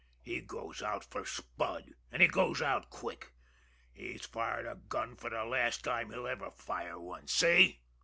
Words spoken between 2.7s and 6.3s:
quick. He's fired a gun de last time he'll